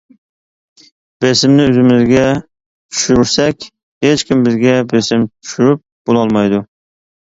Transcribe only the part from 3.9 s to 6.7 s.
ھېچكىم بىزگە بىسىم چۈشۈرۈپ بولالمايدۇ.